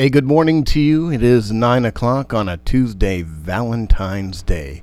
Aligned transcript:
A 0.00 0.08
good 0.08 0.24
morning 0.24 0.64
to 0.64 0.80
you. 0.80 1.12
It 1.12 1.22
is 1.22 1.52
9 1.52 1.84
o'clock 1.84 2.32
on 2.32 2.48
a 2.48 2.56
Tuesday, 2.56 3.20
Valentine's 3.20 4.40
Day. 4.40 4.80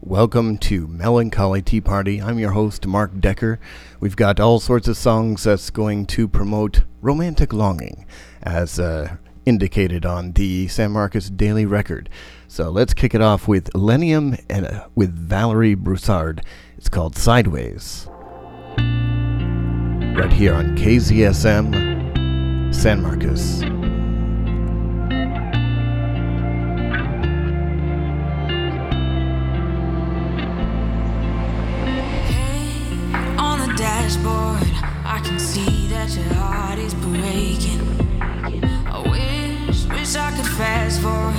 Welcome 0.00 0.58
to 0.58 0.86
Melancholy 0.86 1.60
Tea 1.60 1.80
Party. 1.80 2.22
I'm 2.22 2.38
your 2.38 2.52
host, 2.52 2.86
Mark 2.86 3.18
Decker. 3.18 3.58
We've 3.98 4.14
got 4.14 4.38
all 4.38 4.60
sorts 4.60 4.86
of 4.86 4.96
songs 4.96 5.42
that's 5.42 5.70
going 5.70 6.06
to 6.06 6.28
promote 6.28 6.84
romantic 7.02 7.52
longing, 7.52 8.06
as 8.44 8.78
uh, 8.78 9.16
indicated 9.44 10.06
on 10.06 10.30
the 10.34 10.68
San 10.68 10.92
Marcos 10.92 11.30
Daily 11.30 11.66
Record. 11.66 12.08
So 12.46 12.70
let's 12.70 12.94
kick 12.94 13.12
it 13.12 13.20
off 13.20 13.48
with 13.48 13.72
Illenium 13.72 14.40
and 14.48 14.66
uh, 14.66 14.86
with 14.94 15.12
Valerie 15.12 15.74
Broussard. 15.74 16.44
It's 16.78 16.88
called 16.88 17.16
Sideways. 17.16 18.06
Right 18.78 20.32
here 20.32 20.54
on 20.54 20.76
KZSM, 20.76 22.72
San 22.72 23.02
Marcos. 23.02 23.83
That 36.06 36.16
your 36.16 36.34
heart 36.34 36.78
is 36.78 36.92
breaking. 36.94 37.80
I 38.86 39.00
wish, 39.08 39.86
wish 39.86 40.16
I 40.16 40.30
could 40.36 40.46
fast 40.46 41.00
forward, 41.00 41.34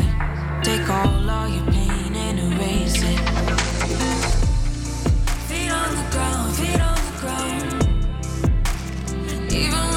take 0.64 0.90
all 0.90 1.30
of 1.30 1.54
your 1.54 1.66
pain 1.72 2.16
and 2.16 2.40
erase 2.40 3.04
it. 3.04 3.20
Feet 5.48 5.70
on 5.70 5.96
the 5.96 6.06
ground, 6.12 6.56
feet 6.56 6.82
on 6.82 6.98
the 7.08 7.14
ground. 7.22 7.84
Even 9.52 9.95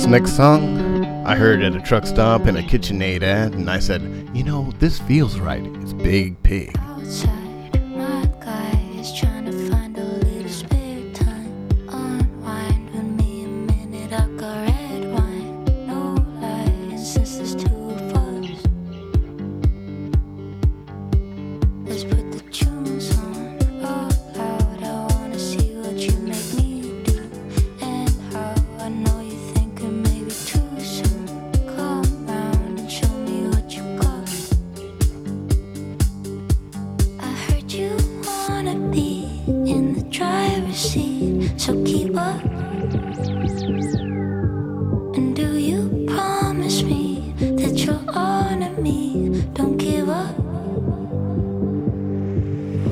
This 0.00 0.08
next 0.08 0.34
song, 0.34 1.04
I 1.26 1.36
heard 1.36 1.62
at 1.62 1.76
a 1.76 1.80
truck 1.82 2.06
stop 2.06 2.46
in 2.46 2.56
a 2.56 2.62
KitchenAid 2.62 3.22
ad, 3.22 3.52
and 3.52 3.70
I 3.70 3.80
said, 3.80 4.00
you 4.32 4.42
know, 4.42 4.72
this 4.78 4.98
feels 5.00 5.38
right. 5.38 5.62
It's 5.82 5.92
Big 5.92 6.42
Pig. 6.42 6.74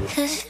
Here's 0.09 0.45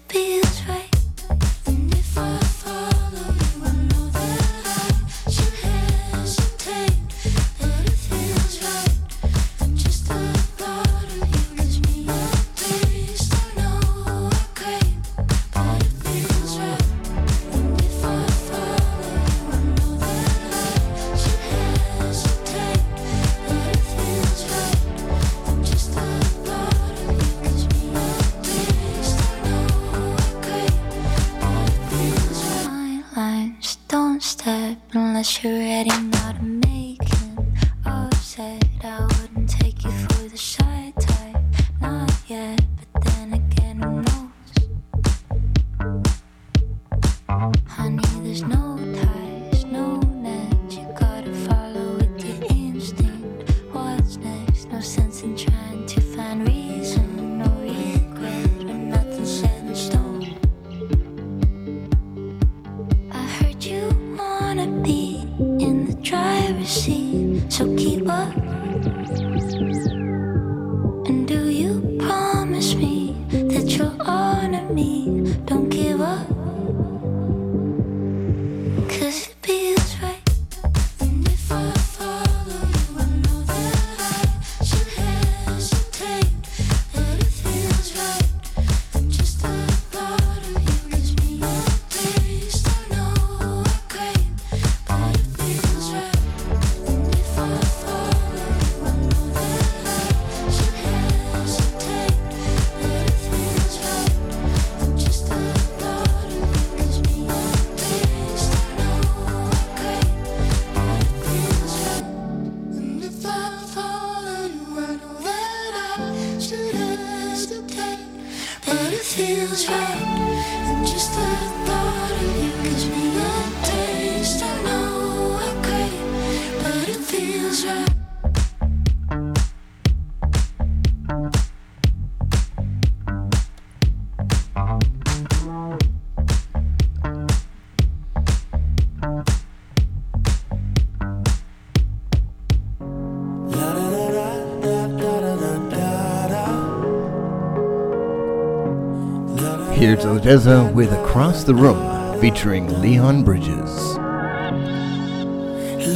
ODESZA 150.19 150.75
with 150.75 150.93
Across 150.93 151.45
the 151.45 151.55
Room 151.55 152.21
featuring 152.21 152.81
Leon 152.83 153.23
Bridges. 153.23 153.97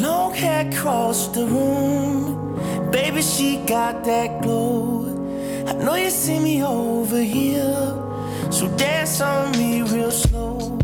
Long 0.00 0.32
hair 0.32 0.68
across 0.70 1.26
the 1.34 1.44
room, 1.44 2.54
baby, 2.92 3.20
she 3.20 3.56
got 3.66 4.04
that 4.04 4.40
glow. 4.40 5.08
I 5.66 5.72
know 5.72 5.96
you 5.96 6.08
see 6.08 6.38
me 6.38 6.62
over 6.62 7.20
here, 7.20 7.98
so 8.52 8.72
dance 8.76 9.20
on 9.20 9.50
me 9.58 9.82
real 9.82 10.12
slow. 10.12 10.78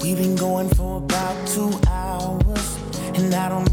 We've 0.00 0.16
been 0.16 0.36
going 0.36 0.70
for 0.70 0.96
about 0.96 1.36
two 1.46 1.70
hours, 1.88 2.78
and 3.16 3.34
I 3.34 3.50
don't 3.50 3.70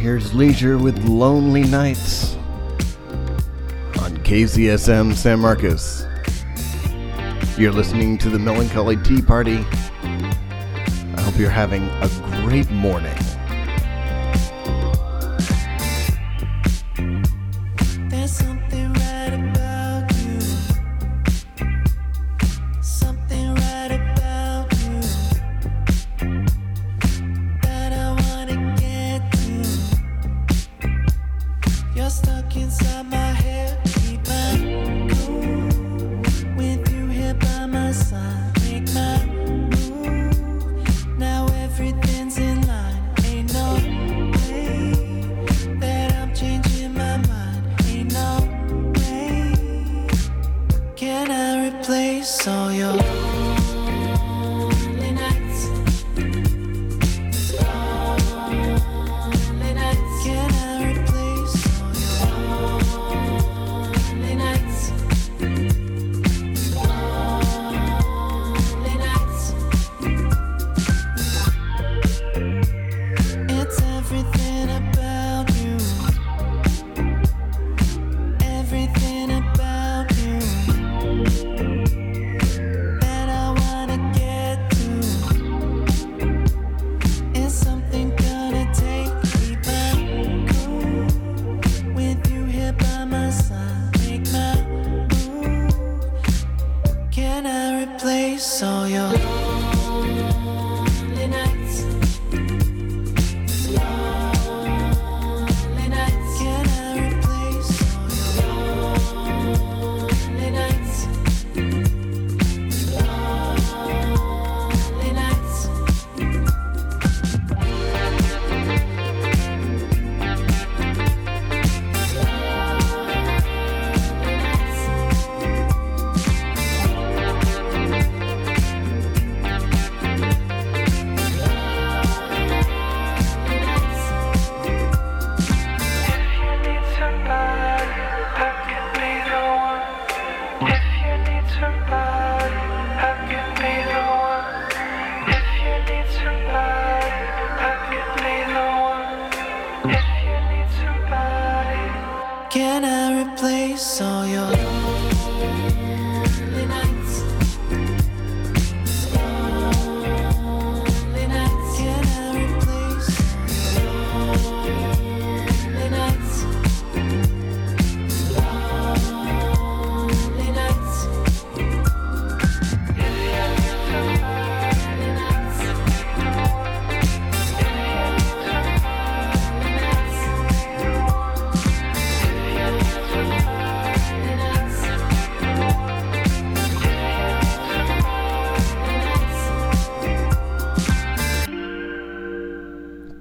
here's 0.00 0.32
Leisure 0.32 0.78
with 0.78 0.98
Lonely 1.04 1.62
Nights 1.62 2.34
on 4.00 4.16
KZSM 4.24 5.14
San 5.14 5.40
Marcos. 5.40 6.06
You're 7.58 7.70
listening 7.70 8.16
to 8.18 8.30
the 8.30 8.38
Melancholy 8.38 8.96
Tea 8.96 9.20
Party. 9.20 9.58
I 9.58 11.20
hope 11.20 11.36
you're 11.36 11.50
having 11.50 11.82
a 11.82 12.08
great 12.42 12.70
morning. 12.70 13.14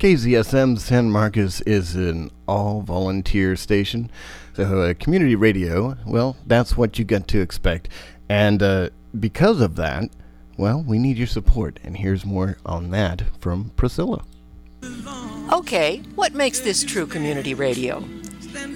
KZSM 0.10 0.80
San 0.80 1.12
Marcos 1.12 1.62
is 1.68 1.96
an 1.96 2.32
all 2.48 2.82
volunteer 2.82 3.56
station. 3.56 4.10
So, 4.56 4.82
a 4.82 4.96
community 4.96 5.36
radio, 5.36 5.98
well, 6.04 6.36
that's 6.48 6.76
what 6.76 6.98
you 6.98 7.06
get 7.06 7.28
to 7.28 7.40
expect. 7.40 7.90
And 8.28 8.64
uh, 8.64 8.90
because 9.20 9.62
of 9.62 9.76
that, 9.76 10.10
well, 10.58 10.82
we 10.82 10.98
need 10.98 11.20
your 11.20 11.28
support. 11.28 11.80
And 11.84 11.96
here's 11.96 12.26
more 12.26 12.58
on 12.66 12.90
that 12.90 13.22
from 13.40 13.70
Priscilla. 13.76 14.24
Okay, 15.54 15.98
what 16.16 16.34
makes 16.34 16.60
this 16.60 16.84
true 16.84 17.06
community 17.06 17.54
radio? 17.54 18.00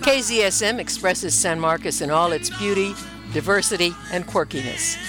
KZSM 0.03 0.77
expresses 0.77 1.33
San 1.33 1.59
Marcos 1.59 2.01
in 2.01 2.11
all 2.11 2.31
its 2.31 2.51
beauty, 2.59 2.93
diversity, 3.33 3.95
and 4.11 4.27
quirkiness. 4.27 4.99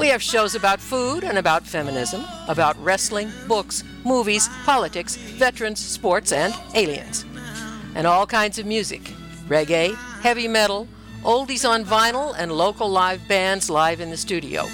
We 0.00 0.08
have 0.08 0.22
shows 0.22 0.56
about 0.56 0.80
food 0.80 1.22
and 1.22 1.38
about 1.38 1.64
feminism, 1.64 2.24
about 2.48 2.76
wrestling, 2.82 3.30
books, 3.46 3.84
movies, 4.04 4.48
politics, 4.64 5.16
veterans, 5.16 5.84
sports, 5.84 6.32
and 6.32 6.54
aliens. 6.74 7.24
And 7.94 8.06
all 8.06 8.26
kinds 8.26 8.58
of 8.58 8.66
music 8.66 9.02
reggae, 9.48 9.94
heavy 10.20 10.46
metal, 10.46 10.86
oldies 11.22 11.68
on 11.68 11.84
vinyl, 11.84 12.34
and 12.38 12.52
local 12.52 12.88
live 12.88 13.26
bands 13.28 13.70
live 13.70 14.00
in 14.00 14.10
the 14.10 14.16
studio. 14.16 14.66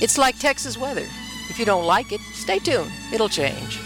It's 0.00 0.16
like 0.16 0.38
Texas 0.38 0.78
weather. 0.78 1.06
If 1.50 1.58
you 1.58 1.64
don't 1.64 1.86
like 1.86 2.12
it, 2.12 2.20
stay 2.32 2.58
tuned, 2.58 2.90
it'll 3.12 3.28
change. 3.28 3.78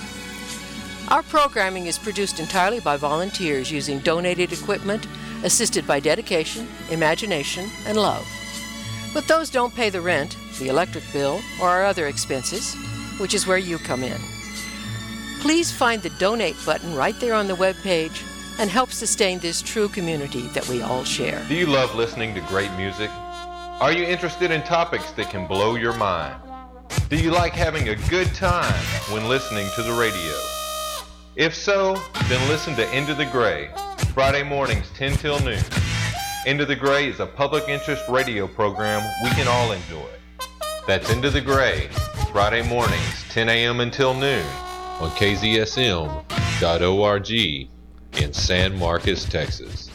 Our 1.08 1.22
programming 1.22 1.86
is 1.86 1.98
produced 1.98 2.40
entirely 2.40 2.80
by 2.80 2.96
volunteers 2.96 3.70
using 3.70 4.00
donated 4.00 4.52
equipment, 4.52 5.06
assisted 5.44 5.86
by 5.86 6.00
dedication, 6.00 6.66
imagination, 6.90 7.70
and 7.86 7.96
love. 7.96 8.26
But 9.14 9.28
those 9.28 9.48
don't 9.48 9.74
pay 9.74 9.88
the 9.88 10.00
rent, 10.00 10.36
the 10.58 10.68
electric 10.68 11.04
bill, 11.12 11.40
or 11.60 11.68
our 11.68 11.84
other 11.84 12.06
expenses, 12.06 12.74
which 13.18 13.34
is 13.34 13.46
where 13.46 13.58
you 13.58 13.78
come 13.78 14.02
in. 14.02 14.20
Please 15.40 15.70
find 15.70 16.02
the 16.02 16.10
donate 16.10 16.56
button 16.64 16.94
right 16.94 17.18
there 17.20 17.34
on 17.34 17.46
the 17.46 17.54
web 17.54 17.76
page 17.82 18.22
and 18.58 18.70
help 18.70 18.90
sustain 18.90 19.38
this 19.38 19.62
true 19.62 19.88
community 19.88 20.42
that 20.48 20.66
we 20.68 20.82
all 20.82 21.04
share. 21.04 21.44
Do 21.48 21.54
you 21.54 21.66
love 21.66 21.94
listening 21.94 22.34
to 22.34 22.40
great 22.42 22.72
music? 22.72 23.10
Are 23.80 23.92
you 23.92 24.04
interested 24.04 24.50
in 24.50 24.62
topics 24.62 25.12
that 25.12 25.30
can 25.30 25.46
blow 25.46 25.76
your 25.76 25.92
mind? 25.92 26.40
Do 27.10 27.16
you 27.16 27.30
like 27.30 27.52
having 27.52 27.90
a 27.90 27.96
good 28.08 28.34
time 28.34 28.82
when 29.12 29.28
listening 29.28 29.68
to 29.76 29.82
the 29.82 29.92
radio? 29.92 30.34
If 31.36 31.54
so, 31.54 31.96
then 32.28 32.48
listen 32.48 32.74
to 32.76 32.96
Into 32.96 33.14
the 33.14 33.26
Gray, 33.26 33.70
Friday 34.14 34.42
mornings 34.42 34.90
10 34.94 35.12
till 35.18 35.38
noon. 35.40 35.62
Into 36.46 36.64
the 36.64 36.76
Gray 36.76 37.08
is 37.08 37.20
a 37.20 37.26
public 37.26 37.68
interest 37.68 38.08
radio 38.08 38.46
program 38.46 39.02
we 39.22 39.30
can 39.30 39.46
all 39.46 39.72
enjoy. 39.72 40.08
That's 40.86 41.10
Into 41.10 41.28
the 41.28 41.42
Gray, 41.42 41.88
Friday 42.32 42.66
mornings 42.66 43.24
10 43.28 43.50
a.m. 43.50 43.80
until 43.80 44.14
noon 44.14 44.46
on 45.00 45.10
KZSM.org 45.10 46.20
in 47.30 48.32
San 48.32 48.78
Marcos, 48.78 49.24
Texas. 49.26 49.90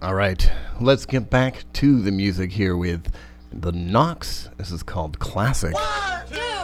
All 0.00 0.14
right, 0.14 0.50
let's 0.80 1.06
get 1.06 1.30
back 1.30 1.64
to 1.74 2.00
the 2.00 2.10
music 2.10 2.52
here 2.52 2.76
with 2.76 3.12
the 3.52 3.70
Knocks. 3.72 4.48
This 4.56 4.72
is 4.72 4.82
called 4.82 5.20
Classic. 5.20 5.74
One, 5.74 6.26
two, 6.28 6.57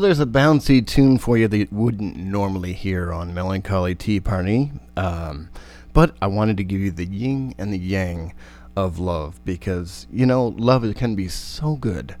there's 0.00 0.20
a 0.20 0.26
bouncy 0.26 0.84
tune 0.84 1.18
for 1.18 1.36
you 1.36 1.46
that 1.46 1.56
you 1.56 1.68
wouldn't 1.70 2.16
normally 2.16 2.72
hear 2.72 3.12
on 3.12 3.34
Melancholy 3.34 3.94
Tea 3.94 4.20
Party. 4.20 4.72
Um, 4.96 5.50
but 5.92 6.16
I 6.22 6.26
wanted 6.26 6.56
to 6.56 6.64
give 6.64 6.80
you 6.80 6.90
the 6.90 7.06
yin 7.06 7.54
and 7.58 7.72
the 7.72 7.78
yang 7.78 8.34
of 8.76 8.98
love 8.98 9.44
because, 9.44 10.06
you 10.10 10.26
know, 10.26 10.48
love 10.48 10.82
can 10.94 11.14
be 11.14 11.28
so 11.28 11.76
good 11.76 12.16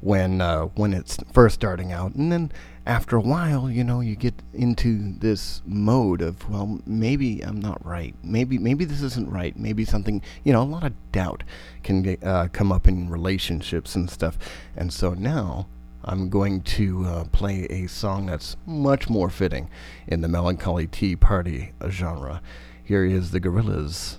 when 0.00 0.40
uh, 0.40 0.62
when 0.74 0.94
it's 0.94 1.18
first 1.32 1.54
starting 1.54 1.92
out, 1.92 2.14
and 2.14 2.32
then 2.32 2.50
after 2.86 3.16
a 3.16 3.20
while, 3.20 3.70
you 3.70 3.84
know, 3.84 4.00
you 4.00 4.16
get 4.16 4.34
into 4.54 5.12
this 5.18 5.60
mode 5.66 6.22
of, 6.22 6.48
well, 6.48 6.80
maybe 6.86 7.42
I'm 7.42 7.60
not 7.60 7.84
right. 7.84 8.14
Maybe 8.22 8.58
maybe 8.58 8.84
this 8.84 9.02
isn't 9.02 9.30
right. 9.30 9.56
Maybe 9.58 9.84
something, 9.84 10.22
you 10.42 10.52
know, 10.52 10.62
a 10.62 10.64
lot 10.64 10.84
of 10.84 11.12
doubt 11.12 11.42
can 11.82 12.02
get, 12.02 12.24
uh, 12.24 12.48
come 12.48 12.72
up 12.72 12.88
in 12.88 13.10
relationships 13.10 13.94
and 13.94 14.08
stuff. 14.08 14.38
And 14.76 14.92
so 14.92 15.12
now 15.12 15.66
I'm 16.04 16.30
going 16.30 16.62
to 16.62 17.04
uh, 17.04 17.24
play 17.24 17.64
a 17.70 17.86
song 17.86 18.26
that's 18.26 18.56
much 18.66 19.10
more 19.10 19.28
fitting 19.28 19.68
in 20.06 20.20
the 20.20 20.28
melancholy 20.28 20.86
tea 20.86 21.16
party 21.16 21.72
genre. 21.88 22.40
Here 22.82 23.04
is 23.04 23.30
the 23.30 23.40
Gorillaz. 23.40 24.16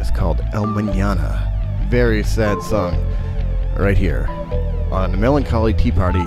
It's 0.00 0.10
called 0.10 0.40
El 0.52 0.66
Manana. 0.66 1.88
Very 1.90 2.22
sad 2.22 2.62
song 2.62 2.94
right 3.76 3.98
here 3.98 4.26
on 4.90 5.20
Melancholy 5.20 5.74
Tea 5.74 5.90
Party 5.90 6.20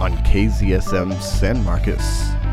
on 0.00 0.16
KZSM 0.24 1.20
San 1.20 1.62
Marcos. 1.64 2.47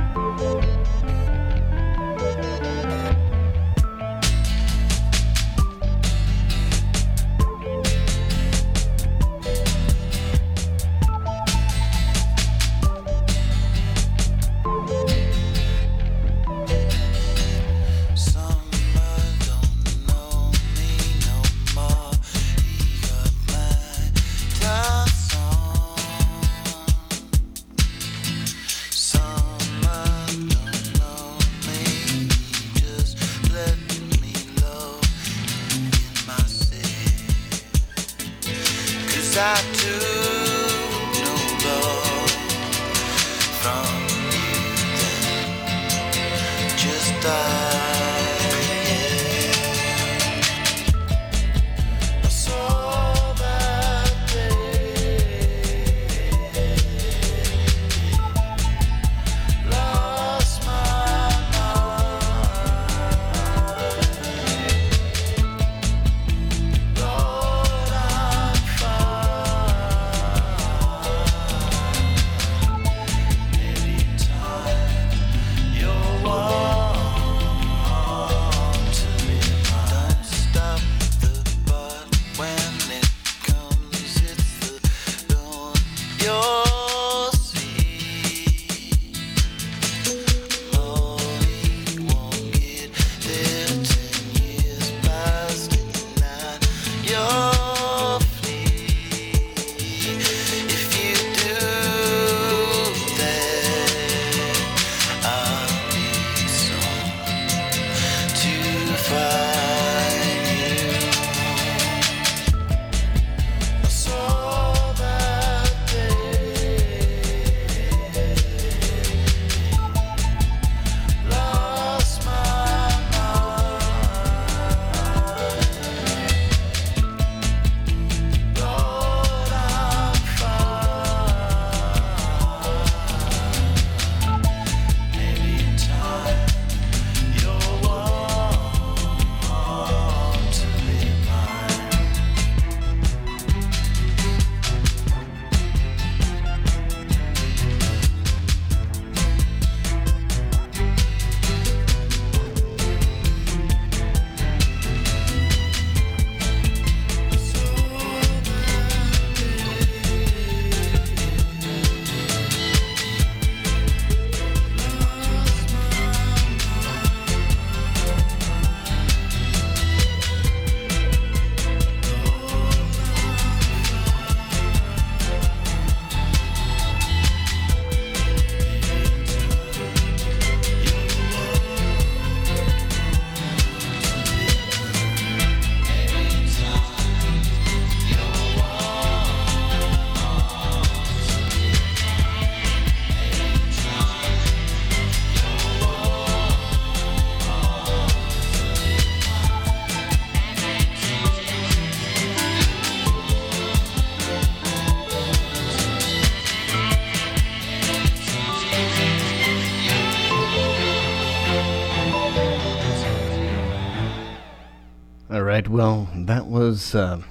Well, 215.75 216.07
that 216.15 216.45
was. 216.45 216.95
Uh, 216.95 217.21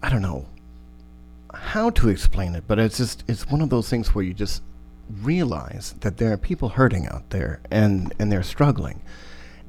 I 0.00 0.10
don't 0.10 0.22
know 0.22 0.46
how 1.52 1.90
to 1.90 2.08
explain 2.08 2.54
it, 2.54 2.62
but 2.68 2.78
it's 2.78 2.98
just 2.98 3.24
it's 3.26 3.50
one 3.50 3.60
of 3.60 3.68
those 3.68 3.90
things 3.90 4.14
where 4.14 4.24
you 4.24 4.32
just 4.32 4.62
realize 5.10 5.96
that 6.02 6.18
there 6.18 6.32
are 6.32 6.36
people 6.36 6.68
hurting 6.68 7.08
out 7.08 7.30
there 7.30 7.58
and 7.68 8.14
and 8.20 8.30
they're 8.30 8.44
struggling, 8.44 9.02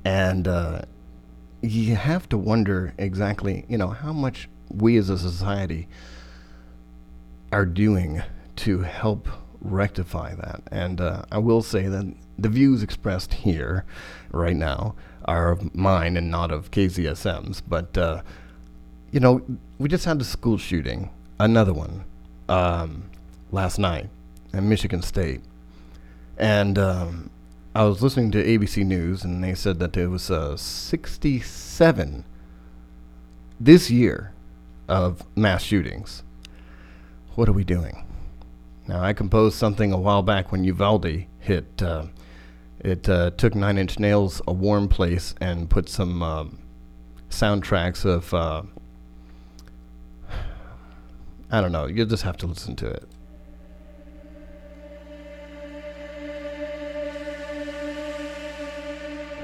and 0.06 0.48
uh, 0.48 0.84
you 1.64 1.96
have 1.96 2.30
to 2.30 2.38
wonder 2.38 2.94
exactly 3.00 3.66
you 3.68 3.80
know 3.80 3.88
how 3.88 4.14
much 4.14 4.48
we 4.70 4.96
as 4.96 5.10
a 5.10 5.18
society 5.18 5.88
are 7.52 7.66
doing 7.66 8.22
to 8.58 8.82
help 8.82 9.28
rectify 9.62 10.36
that. 10.36 10.62
And 10.70 11.02
uh, 11.02 11.24
I 11.32 11.40
will 11.40 11.64
say 11.64 11.88
that 11.88 12.14
the 12.38 12.50
views 12.50 12.84
expressed 12.84 13.34
here 13.34 13.84
right 14.32 14.56
now 14.56 14.94
are 15.28 15.52
of 15.52 15.76
mine 15.76 16.18
and 16.18 16.32
not 16.32 16.52
of 16.52 16.72
KZSM's. 16.72 17.62
But, 17.62 17.98
uh, 17.98 18.22
you 19.12 19.20
know, 19.20 19.42
we 19.78 19.90
just 19.90 20.06
had 20.06 20.22
a 20.22 20.24
school 20.24 20.58
shooting, 20.58 21.10
another 21.40 21.74
one. 21.74 22.04
Um, 22.50 23.10
last 23.52 23.78
night 23.78 24.10
at 24.54 24.64
Michigan 24.64 25.02
State, 25.02 25.42
and 26.38 26.78
um, 26.78 27.30
I 27.76 27.84
was 27.84 28.02
listening 28.02 28.32
to 28.32 28.44
ABC 28.44 28.86
News, 28.86 29.24
and 29.24 29.44
they 29.44 29.54
said 29.54 29.80
that 29.80 29.94
there 29.94 30.10
was 30.10 30.30
uh, 30.32 30.58
67 30.58 32.26
this 33.60 33.90
year 33.90 34.34
of 34.88 35.24
mass 35.36 35.64
shootings. 35.64 36.24
What 37.36 37.50
are 37.50 37.54
we 37.54 37.64
doing? 37.64 38.04
Now, 38.88 39.04
I 39.04 39.14
composed 39.14 39.58
something 39.58 39.92
a 39.92 39.98
while 39.98 40.24
back 40.24 40.52
when 40.52 40.64
Uvalde 40.64 41.26
hit. 41.40 41.82
Uh, 41.82 42.06
it 42.80 43.10
uh, 43.10 43.32
took 43.32 43.56
Nine 43.56 43.78
Inch 43.78 44.00
Nails' 44.00 44.42
"A 44.48 44.54
Warm 44.54 44.88
Place" 44.88 45.36
and 45.42 45.70
put 45.70 45.90
some 45.90 46.22
um, 46.22 46.60
soundtracks 47.30 48.06
of. 48.06 48.34
Uh, 48.34 48.64
I 51.50 51.62
don't 51.62 51.72
know. 51.72 51.86
You'll 51.86 52.08
just 52.08 52.24
have 52.24 52.38
to 52.38 52.48
listen 52.48 52.76
to 52.78 52.88
it. 52.88 53.08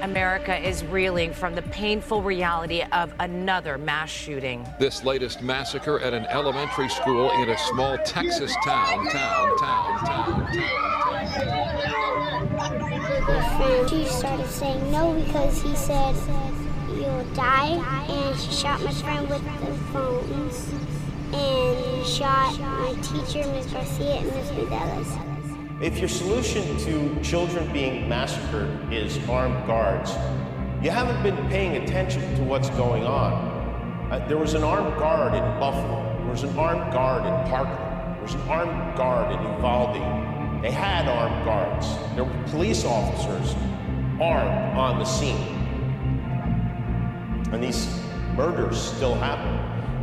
America 0.04 0.56
is 0.58 0.84
reeling 0.84 1.32
from 1.32 1.54
the 1.54 1.62
painful 1.62 2.22
reality 2.22 2.82
of 2.92 3.14
another 3.20 3.78
mass 3.78 4.10
shooting. 4.10 4.68
This 4.78 5.02
latest 5.02 5.40
massacre 5.40 5.98
at 5.98 6.12
an 6.12 6.26
elementary 6.26 6.90
school 6.90 7.30
in 7.40 7.48
a 7.48 7.56
small 7.56 7.96
Texas 7.98 8.54
town, 8.62 9.08
town, 9.08 9.58
town, 9.58 9.98
town, 10.04 10.46
town. 10.54 10.60
My 11.10 11.26
friend, 11.32 12.33
she 13.88 14.04
started 14.06 14.48
saying 14.48 14.90
no 14.90 15.12
because 15.20 15.60
he 15.60 15.74
said 15.76 16.14
you'll 16.88 17.24
die, 17.34 17.76
and 18.08 18.40
she 18.40 18.50
shot 18.52 18.82
my 18.82 18.90
friend 18.92 19.28
with 19.28 19.42
the 19.60 19.74
phones, 19.92 20.72
and 21.34 22.06
shot 22.06 22.58
my 22.58 22.94
teacher, 23.02 23.46
Ms. 23.52 23.66
Garcia, 23.66 24.14
and 24.16 24.26
Miss 24.26 24.50
Medelas. 24.52 25.82
If 25.82 25.98
your 25.98 26.08
solution 26.08 26.76
to 26.78 27.22
children 27.22 27.70
being 27.72 28.08
massacred 28.08 28.92
is 28.92 29.18
armed 29.28 29.66
guards, 29.66 30.12
you 30.82 30.90
haven't 30.90 31.22
been 31.22 31.36
paying 31.48 31.82
attention 31.82 32.22
to 32.36 32.44
what's 32.44 32.70
going 32.70 33.04
on. 33.04 34.08
Uh, 34.10 34.24
there 34.28 34.38
was 34.38 34.54
an 34.54 34.64
armed 34.64 34.96
guard 34.96 35.34
in 35.34 35.42
Buffalo. 35.60 36.16
There 36.18 36.30
was 36.30 36.44
an 36.44 36.58
armed 36.58 36.92
guard 36.92 37.26
in 37.26 37.50
Parkland. 37.50 38.16
There 38.16 38.22
was 38.22 38.34
an 38.34 38.48
armed 38.48 38.96
guard 38.96 39.32
in 39.32 39.42
Uvalde. 39.54 40.23
They 40.64 40.70
had 40.70 41.06
armed 41.08 41.44
guards. 41.44 41.86
There 42.14 42.24
were 42.24 42.42
police 42.44 42.86
officers 42.86 43.54
armed 44.18 44.78
on 44.78 44.98
the 44.98 45.04
scene. 45.04 45.36
And 47.52 47.62
these 47.62 48.00
murders 48.34 48.80
still 48.80 49.14
happen. 49.14 49.52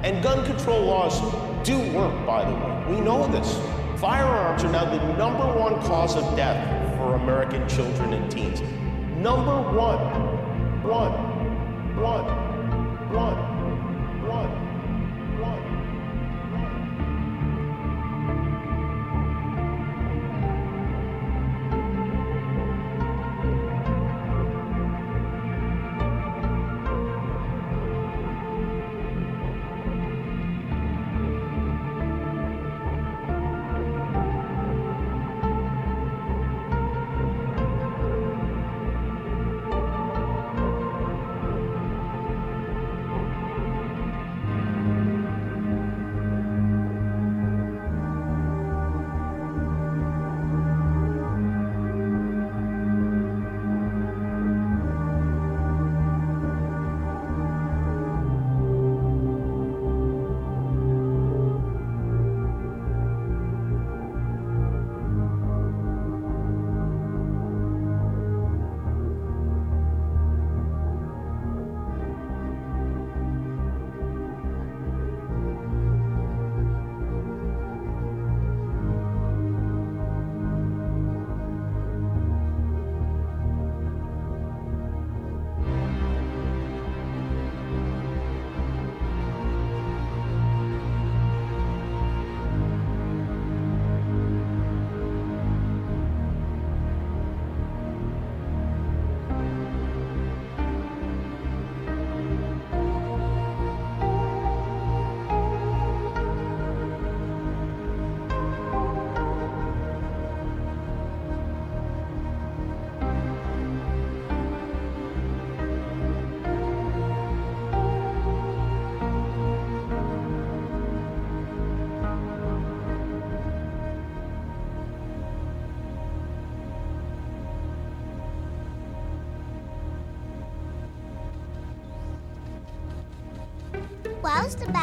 And 0.03 0.21
gun 0.21 0.45
control 0.45 0.83
laws 0.83 1.19
do 1.65 1.79
work, 1.97 2.27
by 2.27 2.45
the 2.45 2.53
way. 2.53 2.95
We 2.95 3.01
know 3.01 3.25
this. 3.31 3.59
Firearms 3.99 4.63
are 4.63 4.71
now 4.71 4.85
the 4.85 5.01
number 5.17 5.47
one 5.59 5.81
cause 5.81 6.15
of 6.15 6.35
death 6.35 6.95
for 6.95 7.15
American 7.15 7.67
children 7.67 8.13
and 8.13 8.31
teens. 8.31 8.61
Number 9.17 9.63
one. 9.75 9.97
One. 10.83 11.95
One. 11.99 13.11
One. 13.15 13.50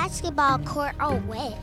Basketball 0.09 0.59
court 0.61 0.95
all 1.01 1.19
wet? 1.27 1.59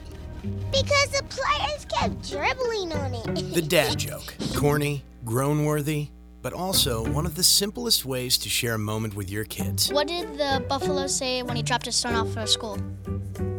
Because 0.71 1.09
the 1.09 1.23
players 1.29 1.85
kept 1.85 2.29
dribbling 2.29 2.93
on 2.93 3.13
it. 3.15 3.53
The 3.55 3.61
dad 3.61 3.97
joke. 3.97 4.35
Corny, 4.55 5.03
groan 5.23 5.65
worthy, 5.65 6.09
but 6.43 6.53
also 6.53 7.03
one 7.11 7.25
of 7.25 7.33
the 7.33 7.41
simplest 7.41 8.05
ways 8.05 8.37
to 8.37 8.49
share 8.49 8.75
a 8.75 8.77
moment 8.77 9.15
with 9.15 9.31
your 9.31 9.45
kids. 9.45 9.91
What 9.91 10.07
did 10.07 10.37
the 10.37 10.63
buffalo 10.69 11.07
say 11.07 11.41
when 11.41 11.55
he 11.55 11.63
dropped 11.63 11.87
his 11.87 11.95
son 11.95 12.13
off 12.13 12.37
at 12.37 12.47
school? 12.49 12.77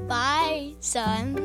Bye, 0.09 0.75
son. 0.81 1.41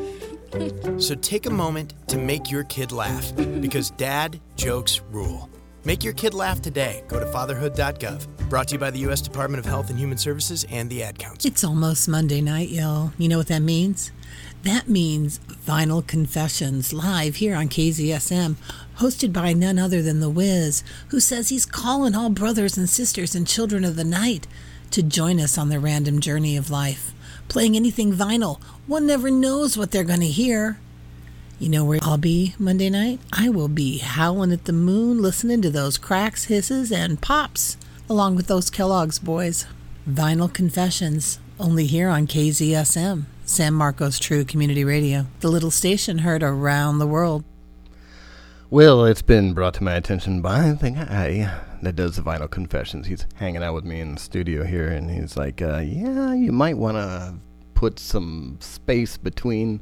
So 0.99 1.15
take 1.15 1.45
a 1.45 1.49
moment 1.49 1.93
to 2.09 2.17
make 2.17 2.51
your 2.51 2.65
kid 2.65 2.91
laugh 2.91 3.33
because 3.61 3.91
dad 3.91 4.41
jokes 4.57 4.99
rule. 5.09 5.49
Make 5.83 6.03
your 6.03 6.13
kid 6.13 6.35
laugh 6.35 6.61
today. 6.61 7.03
Go 7.07 7.19
to 7.19 7.25
fatherhood.gov. 7.25 8.27
Brought 8.49 8.67
to 8.67 8.75
you 8.75 8.79
by 8.79 8.91
the 8.91 8.99
U.S. 8.99 9.21
Department 9.21 9.59
of 9.59 9.65
Health 9.65 9.89
and 9.89 9.97
Human 9.97 10.17
Services 10.17 10.63
and 10.69 10.89
the 10.89 11.01
Ad 11.01 11.17
Council. 11.17 11.49
It's 11.49 11.63
almost 11.63 12.07
Monday 12.07 12.39
night, 12.39 12.69
y'all. 12.69 13.13
You 13.17 13.27
know 13.27 13.39
what 13.39 13.47
that 13.47 13.61
means? 13.61 14.11
That 14.63 14.87
means 14.87 15.39
Vinyl 15.65 16.05
Confessions 16.05 16.93
live 16.93 17.37
here 17.37 17.55
on 17.55 17.67
KZSM, 17.67 18.57
hosted 18.97 19.33
by 19.33 19.53
none 19.53 19.79
other 19.79 20.03
than 20.03 20.19
The 20.19 20.29
Wiz, 20.29 20.83
who 21.07 21.19
says 21.19 21.49
he's 21.49 21.65
calling 21.65 22.13
all 22.13 22.29
brothers 22.29 22.77
and 22.77 22.87
sisters 22.87 23.33
and 23.33 23.47
children 23.47 23.83
of 23.83 23.95
the 23.95 24.03
night 24.03 24.45
to 24.91 25.01
join 25.01 25.39
us 25.39 25.57
on 25.57 25.69
the 25.69 25.79
random 25.79 26.19
journey 26.19 26.55
of 26.57 26.69
life. 26.69 27.11
Playing 27.47 27.75
anything 27.75 28.13
vinyl, 28.13 28.61
one 28.85 29.07
never 29.07 29.31
knows 29.31 29.77
what 29.77 29.89
they're 29.89 30.03
going 30.03 30.19
to 30.19 30.27
hear. 30.27 30.77
You 31.61 31.69
know 31.69 31.85
where 31.85 31.99
I'll 32.01 32.17
be 32.17 32.55
Monday 32.57 32.89
night? 32.89 33.19
I 33.31 33.47
will 33.49 33.67
be 33.67 33.99
howling 33.99 34.51
at 34.51 34.65
the 34.65 34.73
moon, 34.73 35.21
listening 35.21 35.61
to 35.61 35.69
those 35.69 35.99
cracks, 35.99 36.45
hisses, 36.45 36.91
and 36.91 37.21
pops, 37.21 37.77
along 38.09 38.35
with 38.35 38.47
those 38.47 38.71
Kellogg's 38.71 39.19
boys. 39.19 39.67
Vinyl 40.09 40.51
Confessions, 40.51 41.37
only 41.59 41.85
here 41.85 42.09
on 42.09 42.25
KZSM, 42.25 43.25
San 43.45 43.75
Marcos 43.75 44.17
True 44.17 44.43
Community 44.43 44.83
Radio, 44.83 45.27
the 45.41 45.49
little 45.49 45.69
station 45.69 46.17
heard 46.17 46.41
around 46.41 46.97
the 46.97 47.05
world. 47.05 47.43
Well, 48.71 49.05
it's 49.05 49.21
been 49.21 49.53
brought 49.53 49.75
to 49.75 49.83
my 49.83 49.93
attention 49.93 50.41
by 50.41 50.71
the 50.71 50.89
guy 50.89 51.61
that 51.83 51.95
does 51.95 52.15
the 52.15 52.23
Vinyl 52.23 52.49
Confessions. 52.49 53.05
He's 53.05 53.27
hanging 53.35 53.61
out 53.61 53.75
with 53.75 53.85
me 53.85 53.99
in 53.99 54.15
the 54.15 54.19
studio 54.19 54.63
here, 54.63 54.87
and 54.87 55.11
he's 55.11 55.37
like, 55.37 55.61
uh, 55.61 55.77
"Yeah, 55.77 56.33
you 56.33 56.51
might 56.51 56.79
want 56.79 56.97
to 56.97 57.35
put 57.75 57.99
some 57.99 58.57
space 58.61 59.17
between 59.17 59.79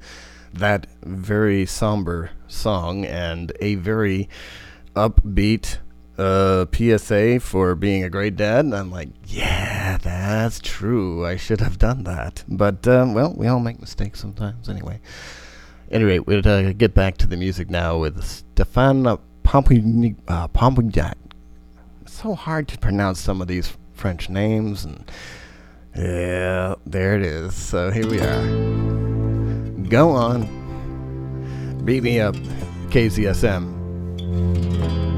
that 0.53 0.88
very 1.03 1.65
somber 1.65 2.31
song 2.47 3.05
and 3.05 3.51
a 3.59 3.75
very 3.75 4.27
upbeat 4.95 5.77
uh, 6.17 6.65
PSA 6.73 7.39
for 7.39 7.75
being 7.75 8.03
a 8.03 8.09
great 8.09 8.35
dad. 8.35 8.65
And 8.65 8.75
I'm 8.75 8.91
like, 8.91 9.09
yeah, 9.25 9.97
that's 9.97 10.59
true. 10.59 11.25
I 11.25 11.35
should 11.38 11.62
have 11.62 11.77
done 11.79 12.03
that. 12.03 12.43
But, 12.47 12.88
um, 12.88 13.13
well, 13.13 13.33
we 13.35 13.47
all 13.47 13.59
make 13.59 13.79
mistakes 13.79 14.19
sometimes 14.19 14.67
anyway. 14.67 14.99
Anyway, 15.91 16.19
we'll 16.19 16.47
uh, 16.47 16.73
get 16.73 16.93
back 16.93 17.17
to 17.17 17.27
the 17.27 17.38
music 17.38 17.69
now 17.69 17.97
with 17.97 18.23
Stefan 18.23 19.07
uh, 19.07 19.17
Pompougnac. 19.43 20.15
Uh, 20.27 21.13
So 22.05 22.35
hard 22.35 22.67
to 22.67 22.77
pronounce 22.77 23.19
some 23.19 23.41
of 23.41 23.47
these 23.47 23.77
French 23.93 24.29
names. 24.29 24.85
and 24.85 25.09
Yeah, 25.95 26.75
there 26.85 27.15
it 27.15 27.23
is. 27.23 27.55
So 27.55 27.91
here 27.91 28.07
we 28.07 28.19
are. 28.19 29.18
Go 29.89 30.12
on. 30.12 31.82
Beat 31.84 32.04
me 32.04 32.19
up, 32.19 32.36
KZSM. 32.91 35.09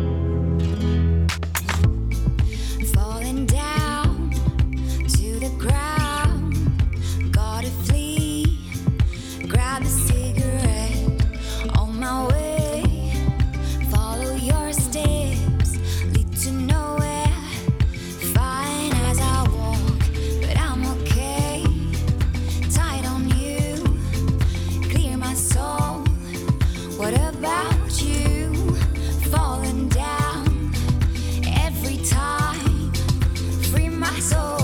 So 34.21 34.60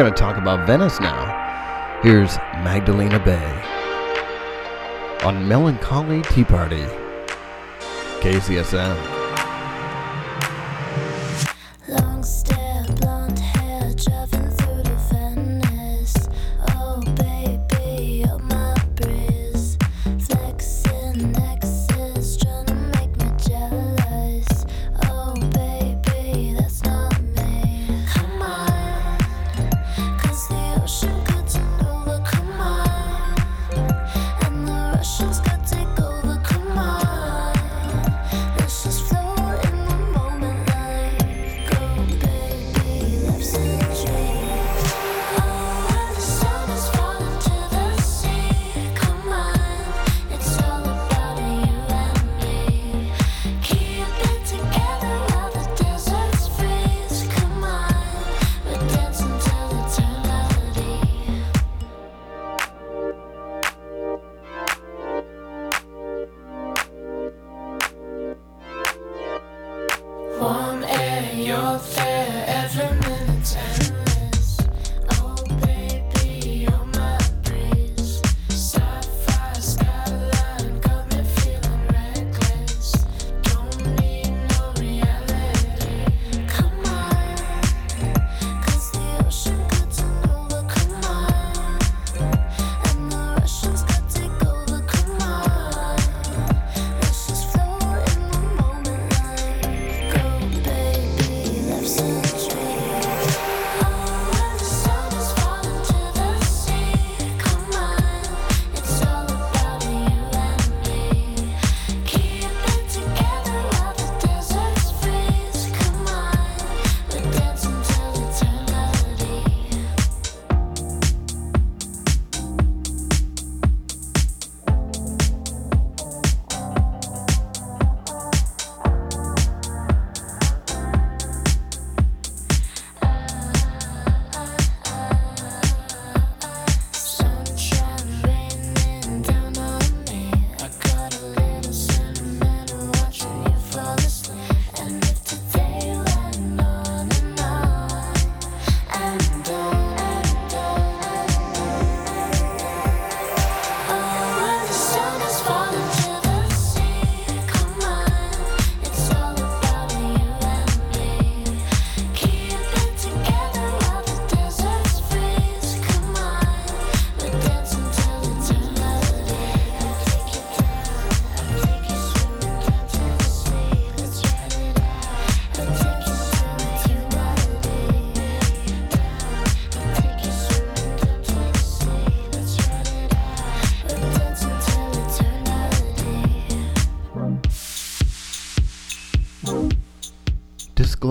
going 0.00 0.14
to 0.14 0.18
talk 0.18 0.38
about 0.38 0.66
Venice 0.66 0.98
now. 0.98 2.00
Here's 2.02 2.38
Magdalena 2.64 3.18
Bay 3.18 3.36
on 5.22 5.46
Melancholy 5.46 6.22
Tea 6.22 6.44
Party, 6.44 6.86
KZSM. 8.22 9.19
warm 70.40 70.82
air, 70.84 71.34
your 71.34 71.78
face. 71.78 72.09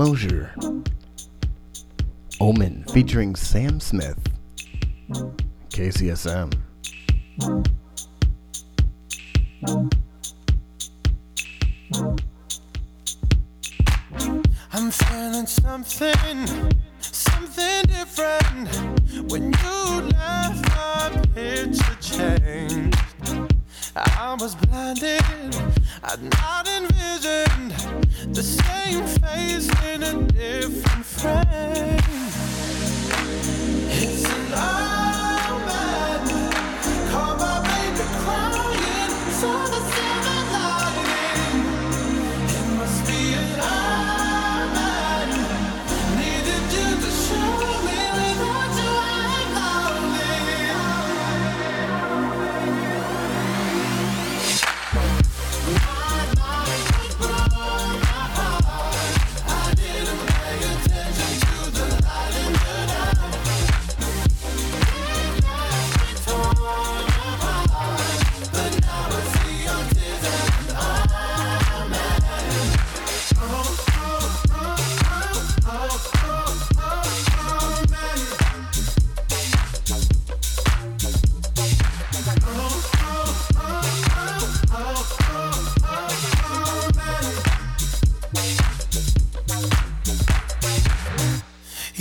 Disclosure. 0.09 0.51
Omen 2.41 2.83
featuring 2.91 3.35
Sam 3.35 3.79
Smith. 3.79 4.17
KZSM. 5.69 6.51
I'm 14.73 14.89
feeling 14.89 15.45
something, 15.45 16.79
something 17.01 17.83
different. 17.83 19.31
When 19.31 19.53
you 19.53 20.01
left, 20.09 20.69
my 20.69 21.21
picture 21.35 21.95
changed. 22.01 22.97
I 23.95 24.35
was 24.39 24.55
blinded, 24.55 25.21
I'd 26.03 26.23
not 26.23 26.67
envisioned 26.67 28.08
the 28.33 28.43
same 28.43 29.05
face 29.05 29.69
in 29.91 30.03
a 30.03 30.13
different 30.27 31.05
frame. 31.05 31.99
It's 33.89 34.25
an 34.25 34.53
omen. 35.49 36.21
Call 37.11 37.35
my 37.37 37.57
baby 37.65 38.05
crying, 38.21 39.13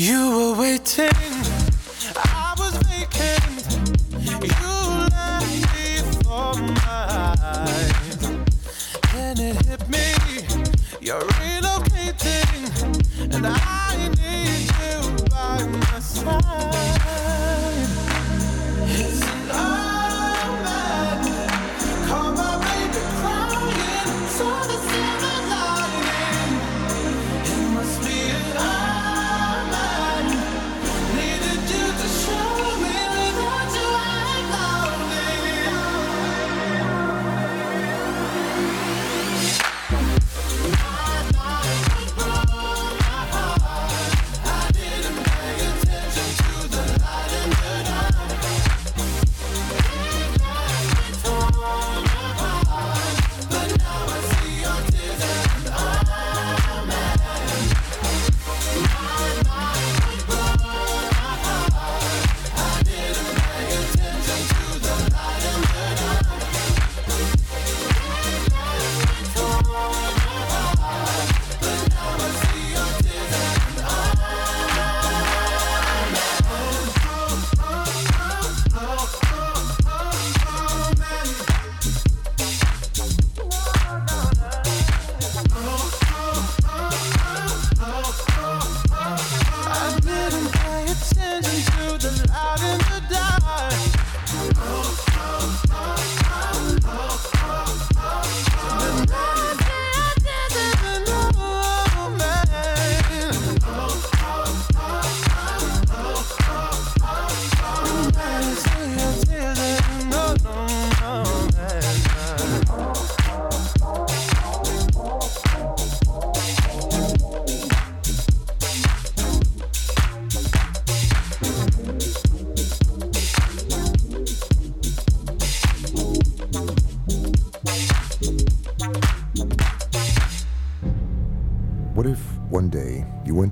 You 0.00 0.30
were 0.30 0.54
waiting, 0.60 1.10
I 2.14 2.54
was 2.56 2.72
vacant. 2.86 3.66
You 4.44 4.70
left 5.10 5.74
before 5.74 6.54
my 6.54 7.34
eyes. 7.42 8.22
Then 9.12 9.40
it 9.40 9.56
hit 9.66 9.88
me, 9.88 10.14
you're 11.00 11.20
relocating, 11.20 12.70
and 13.34 13.44
I 13.44 13.87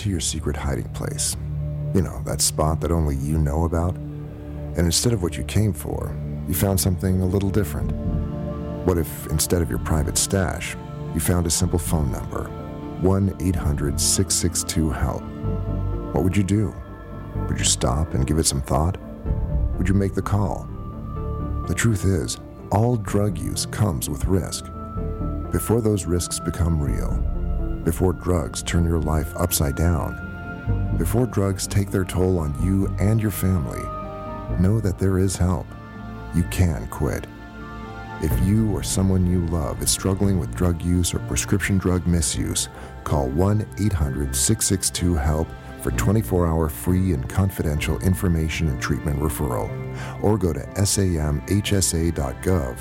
to 0.06 0.10
your 0.10 0.20
secret 0.20 0.56
hiding 0.56 0.88
place? 0.90 1.36
You 1.92 2.02
know, 2.02 2.22
that 2.24 2.40
spot 2.40 2.80
that 2.80 2.92
only 2.92 3.16
you 3.16 3.38
know 3.38 3.64
about? 3.64 3.96
And 3.96 4.78
instead 4.78 5.12
of 5.12 5.22
what 5.22 5.36
you 5.36 5.42
came 5.44 5.72
for, 5.72 6.16
you 6.46 6.54
found 6.54 6.78
something 6.78 7.22
a 7.22 7.26
little 7.26 7.50
different? 7.50 7.90
What 8.86 8.98
if 8.98 9.26
instead 9.26 9.62
of 9.62 9.68
your 9.68 9.80
private 9.80 10.16
stash, 10.16 10.76
you 11.12 11.18
found 11.18 11.46
a 11.46 11.50
simple 11.50 11.78
phone 11.78 12.12
number 12.12 12.44
1 13.00 13.36
800 13.40 14.00
662 14.00 14.90
HELP? 14.90 15.22
What 16.14 16.22
would 16.22 16.36
you 16.36 16.44
do? 16.44 16.72
Would 17.48 17.58
you 17.58 17.64
stop 17.64 18.14
and 18.14 18.26
give 18.26 18.38
it 18.38 18.46
some 18.46 18.62
thought? 18.62 18.96
Would 19.76 19.88
you 19.88 19.94
make 19.94 20.14
the 20.14 20.22
call? 20.22 20.68
The 21.66 21.74
truth 21.74 22.04
is, 22.04 22.38
all 22.70 22.96
drug 22.96 23.38
use 23.38 23.66
comes 23.66 24.08
with 24.08 24.24
risk. 24.26 24.66
Before 25.50 25.80
those 25.80 26.06
risks 26.06 26.38
become 26.38 26.80
real, 26.80 27.35
before 27.86 28.12
drugs 28.12 28.62
turn 28.64 28.84
your 28.84 28.98
life 28.98 29.32
upside 29.36 29.76
down, 29.76 30.94
before 30.98 31.24
drugs 31.24 31.68
take 31.68 31.88
their 31.88 32.04
toll 32.04 32.40
on 32.40 32.60
you 32.60 32.88
and 32.98 33.22
your 33.22 33.30
family, 33.30 33.80
know 34.60 34.80
that 34.80 34.98
there 34.98 35.20
is 35.20 35.36
help. 35.36 35.68
You 36.34 36.42
can 36.50 36.88
quit. 36.88 37.28
If 38.22 38.44
you 38.44 38.72
or 38.72 38.82
someone 38.82 39.30
you 39.30 39.46
love 39.46 39.80
is 39.82 39.90
struggling 39.90 40.40
with 40.40 40.56
drug 40.56 40.82
use 40.82 41.14
or 41.14 41.20
prescription 41.20 41.78
drug 41.78 42.08
misuse, 42.08 42.68
call 43.04 43.28
1 43.28 43.64
800 43.78 44.34
662 44.34 45.14
HELP 45.14 45.46
for 45.80 45.92
24 45.92 46.48
hour 46.48 46.68
free 46.68 47.12
and 47.12 47.28
confidential 47.28 48.00
information 48.00 48.66
and 48.68 48.82
treatment 48.82 49.20
referral, 49.20 49.70
or 50.24 50.36
go 50.36 50.52
to 50.52 50.58
samhsa.gov 50.74 51.22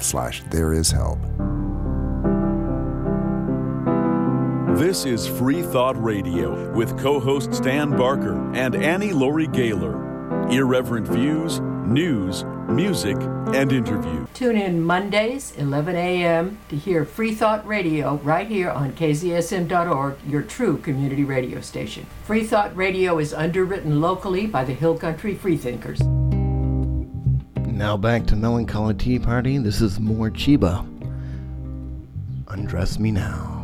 slash 0.01 0.41
there 0.49 0.74
is 0.74 0.89
help. 0.89 1.20
This 4.76 5.05
is 5.05 5.26
Free 5.26 5.61
Thought 5.61 5.95
Radio 6.03 6.69
with 6.73 6.99
co 6.99 7.17
host 7.17 7.63
Dan 7.63 7.91
Barker 7.91 8.53
and 8.53 8.76
Annie 8.76 9.13
Laurie 9.13 9.47
Gaylor. 9.47 10.49
Irreverent 10.49 11.07
views, 11.07 11.61
news, 11.61 12.43
music, 12.67 13.15
and 13.53 13.71
interview. 13.71 14.28
Tune 14.34 14.57
in 14.57 14.82
Mondays, 14.84 15.53
11 15.55 15.95
a.m. 15.95 16.57
to 16.67 16.76
hear 16.76 17.05
Free 17.05 17.34
Thought 17.34 17.65
Radio 17.65 18.15
right 18.15 18.49
here 18.49 18.69
on 18.69 18.91
KZSM.org, 18.91 20.17
your 20.28 20.41
true 20.41 20.78
community 20.80 21.23
radio 21.23 21.61
station. 21.61 22.05
Free 22.26 22.43
Thought 22.43 22.76
Radio 22.76 23.17
is 23.17 23.34
underwritten 23.34 24.01
locally 24.01 24.45
by 24.45 24.65
the 24.65 24.73
Hill 24.73 24.97
Country 24.97 25.36
Freethinkers. 25.36 26.01
Now 27.65 27.95
back 27.95 28.26
to 28.26 28.36
Melancholy 28.36 28.95
Tea 28.95 29.19
Party. 29.19 29.57
This 29.57 29.80
is 29.80 30.01
more 30.01 30.30
Chiba. 30.30 30.86
Undress 32.49 32.99
me 32.99 33.11
now. 33.11 33.55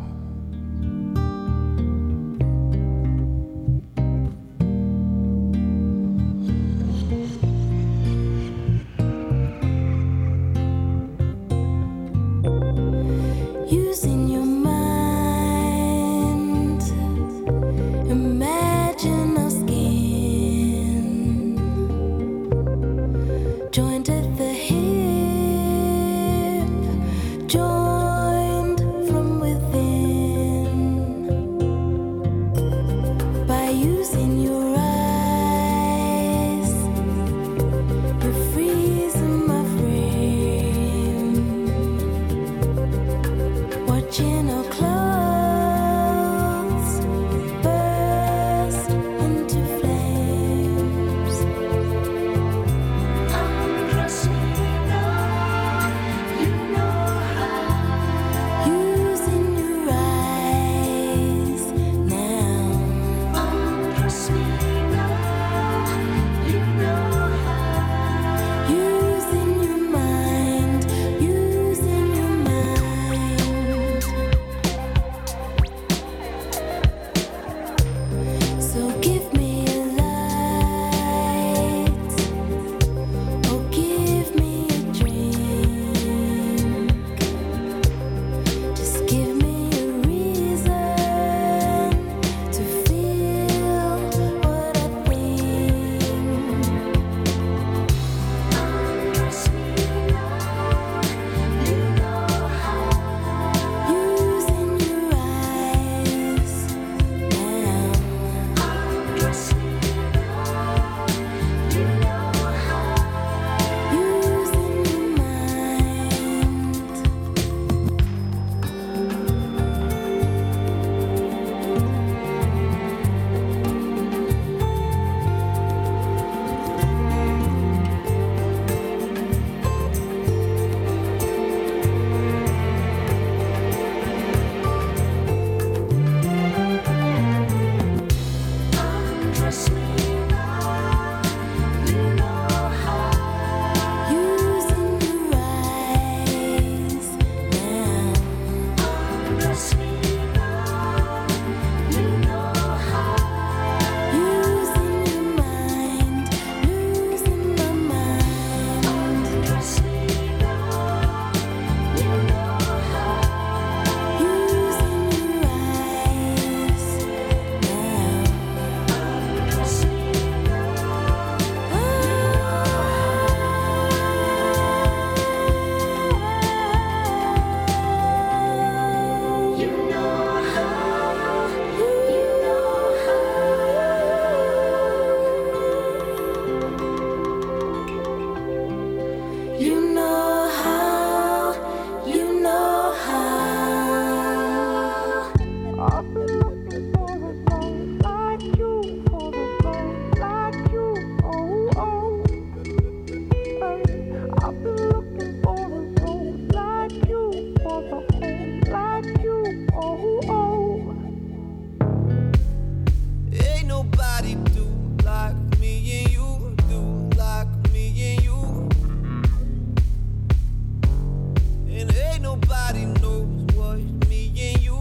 Nobody 222.21 222.85
knows 222.85 223.25
what 223.55 223.79
me 224.07 224.31
and 224.37 224.61
you, 224.61 224.75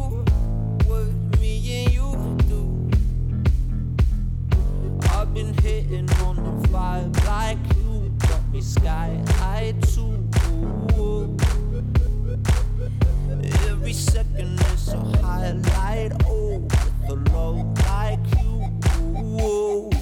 what 0.86 1.08
me 1.40 1.84
and 1.84 1.94
you 1.94 2.36
do. 2.48 2.90
I've 5.08 5.32
been 5.32 5.54
hitting 5.54 6.10
on 6.24 6.36
the 6.36 6.68
vibe 6.68 7.26
like 7.26 7.58
you, 7.76 8.12
got 8.28 8.46
me 8.52 8.60
sky 8.60 9.18
high 9.38 9.74
too. 9.80 10.16
Every 13.68 13.92
second 13.94 14.60
is 14.72 14.88
a 14.88 14.98
highlight, 15.22 16.12
oh, 16.26 16.58
with 16.58 17.10
a 17.10 17.14
love 17.32 17.78
like 17.86 18.20
you. 18.42 19.99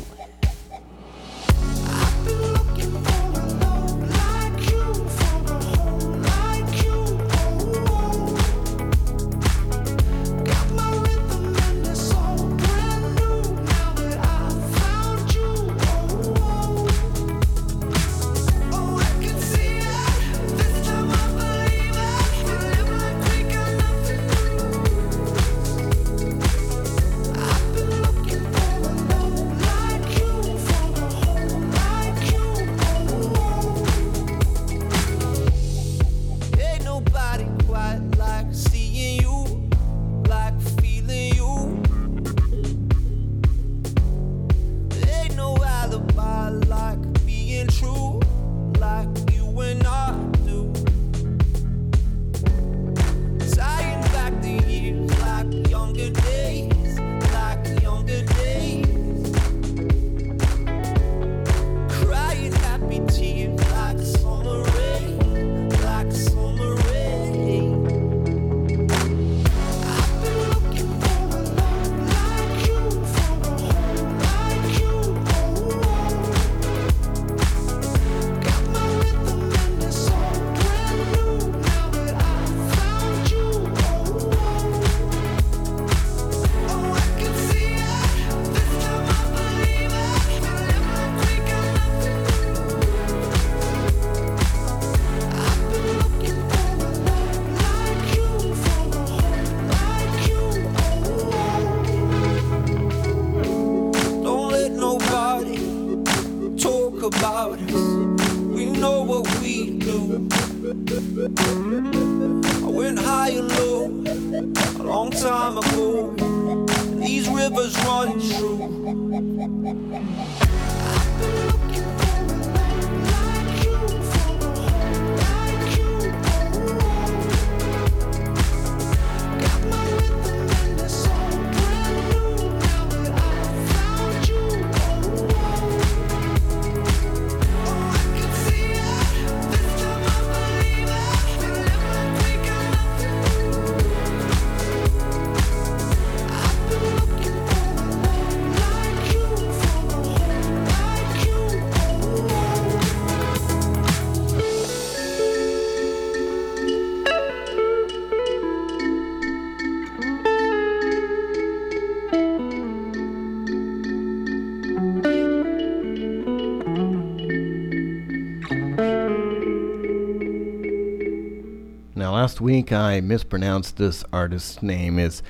Last 172.19 172.41
week 172.41 172.73
I 172.73 172.99
mispronounced 172.99 173.77
this 173.77 174.03
artist's 174.13 174.61
name 174.61 174.99
is 174.99 175.23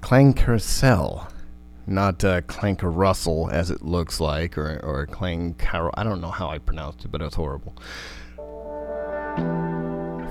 Clankercell, 0.00 1.28
not 1.88 2.22
uh, 2.22 2.40
Clanker 2.42 2.88
Russell 2.88 3.50
as 3.50 3.68
it 3.68 3.82
looks 3.82 4.20
like, 4.20 4.56
or 4.56 4.78
or 4.84 5.06
Clang 5.06 5.56
I 5.72 6.04
don't 6.04 6.20
know 6.20 6.30
how 6.30 6.50
I 6.50 6.58
pronounced 6.58 7.04
it, 7.04 7.10
but 7.10 7.20
it's 7.20 7.34
horrible. 7.34 7.74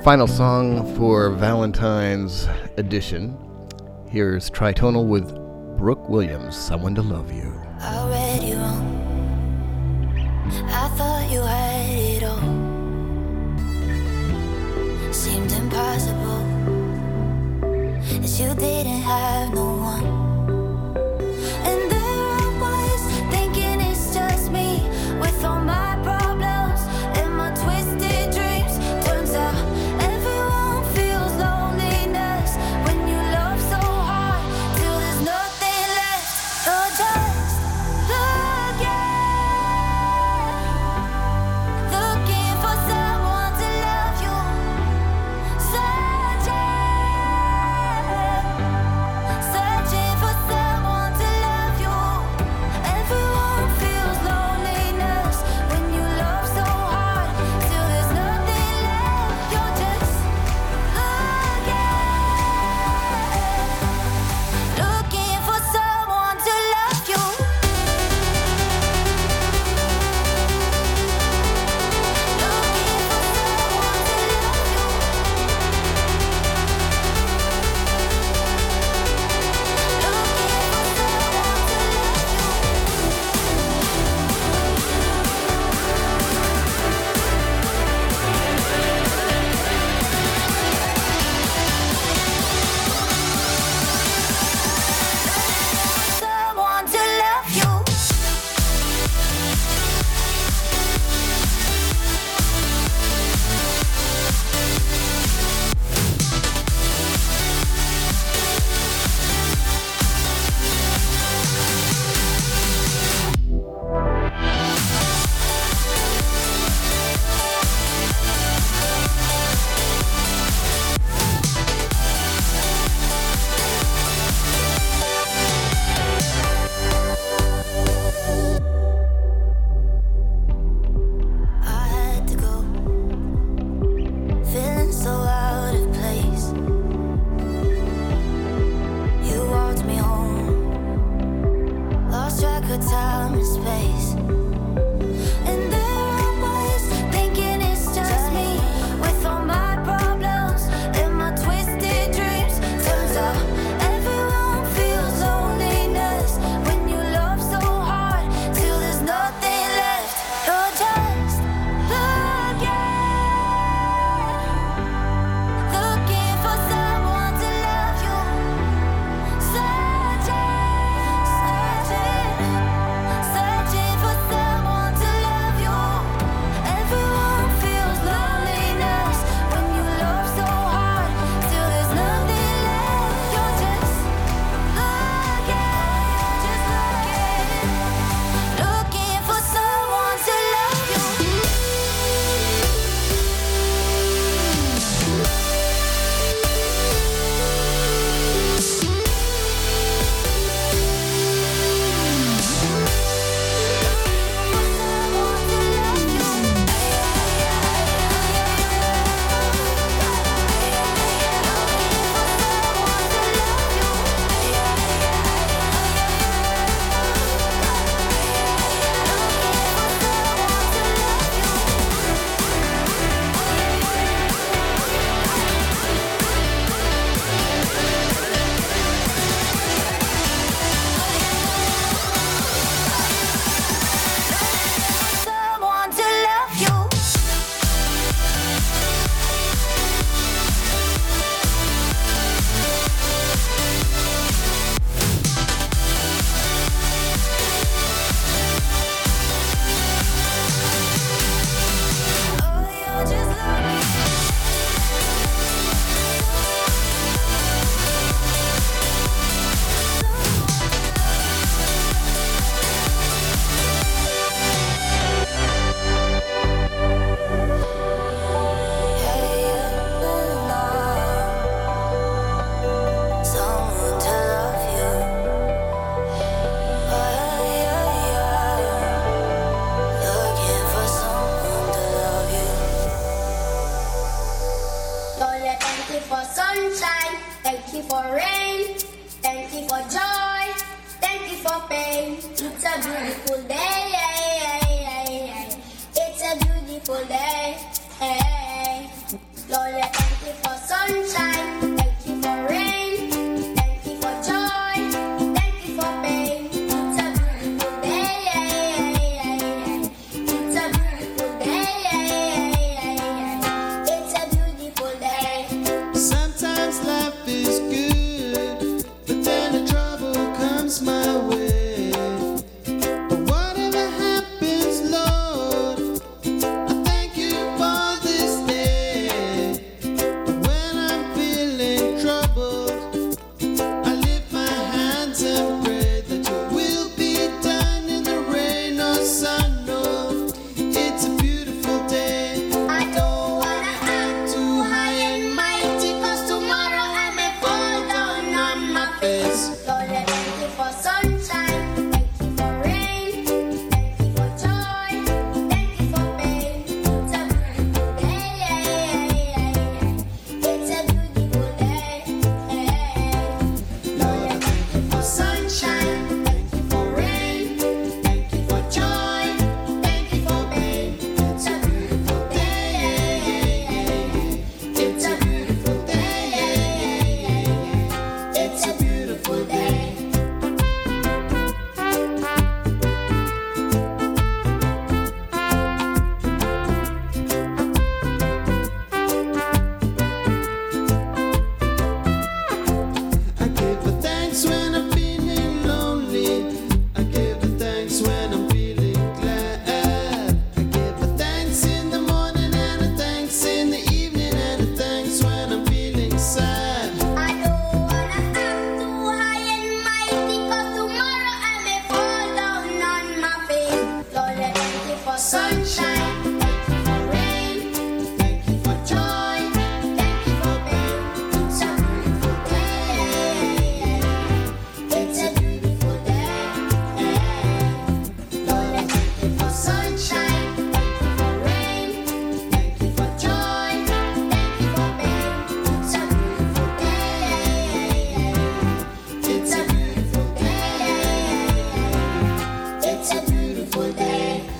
Final 0.05 0.25
song 0.25 0.95
for 0.95 1.31
Valentine's 1.31 2.47
edition. 2.77 3.37
Here's 4.09 4.49
Tritonal 4.49 5.05
with 5.05 5.35
Brooke 5.77 6.07
Williams, 6.07 6.55
"Someone 6.55 6.95
to 6.95 7.01
Love 7.01 7.29
You." 7.29 7.72